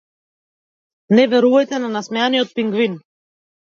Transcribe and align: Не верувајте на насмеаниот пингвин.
Не 1.19 1.27
верувајте 1.35 1.81
на 1.85 1.93
насмеаниот 1.99 2.57
пингвин. 2.61 2.97